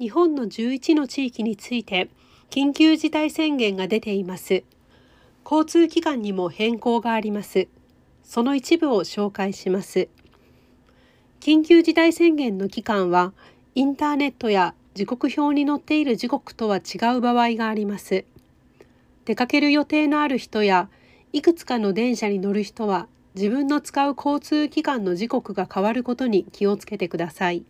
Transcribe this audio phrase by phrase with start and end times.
[0.00, 2.08] 日本の11の地域について
[2.48, 4.64] 緊急事態宣言が出ています。
[5.44, 7.68] 交通機関にも変更があります。
[8.24, 10.08] その一部を紹介します。
[11.38, 13.34] 緊急事態宣言の期間は、
[13.74, 18.24] インターネットや時刻表に載っている時刻とは違う場合があります。
[19.26, 20.88] 出かける予定のある人や、
[21.34, 27.64] いくつかの電車に乗る人は、自分の使う交通機関の時刻が変わることに気をつけてください。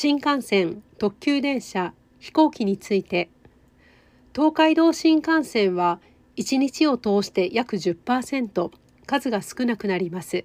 [0.00, 3.30] 新幹線、特急電車、飛行機について、
[4.32, 5.98] 東海道新幹線は
[6.36, 8.70] 1日を通して約10%
[9.06, 10.44] 数が少なくなります。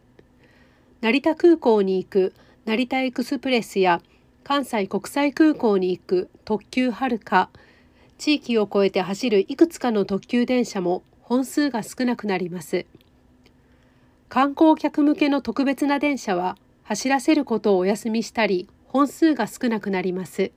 [1.02, 2.34] 成田空港に行く
[2.66, 4.02] 成田エクスプレスや
[4.44, 7.52] 関西国際空港に行く特急はるか
[8.18, 12.88] 地域を越えて走るいくつかの特急電車も本数が少なくなります。
[14.30, 20.52] 観光客向けの特別な電車は走らせることをお休みしたり本数が少なくなります。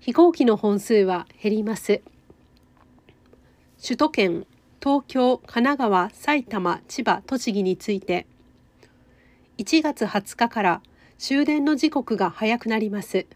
[0.00, 2.02] 飛行機の本数は減ります。
[3.80, 4.46] 首都圏、
[4.82, 8.26] 東京、神奈川、埼玉、千葉、栃木について
[9.58, 10.82] 1月20日から
[11.16, 13.26] 終電の時刻が早くなります。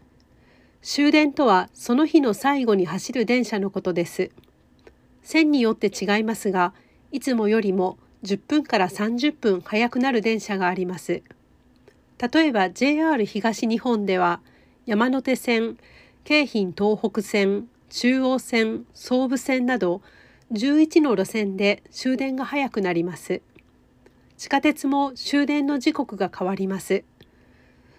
[0.81, 4.31] 終電とはその日の最後に走る電車のことです。
[5.21, 6.73] 線によって違いますが、
[7.13, 11.23] いつもよりも10分から30分早くなる電車があります。
[12.31, 14.39] 例えば JR 東日本では
[14.85, 15.77] 山手線、
[16.23, 20.01] 京浜東北線、中央線、総武線など
[20.53, 23.41] 11の路線で終電が早くなります。
[24.37, 27.03] 地下鉄も終電の時刻が変わります。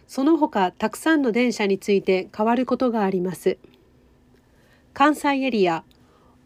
[0.07, 3.59] その他たくさんの電車について変わることがあります。
[4.95, 5.85] 関西エリア、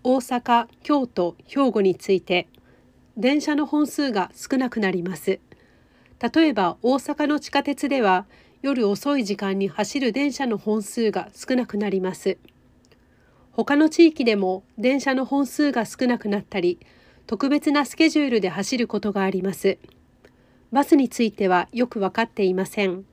[0.02, 2.48] 大阪、京都、兵庫について
[3.16, 5.38] 電車の本数が少なくなります。
[6.20, 8.26] 例えば大阪の地下鉄では
[8.60, 12.38] 夜遅い時間に走る電車の本数が少なくなります。
[13.52, 16.78] 他の地域でも電車の本数が少なくなったり、
[17.26, 19.78] 特別なスケジュールで走ることがあります。
[20.72, 23.04] バスについてはよく分かっていません。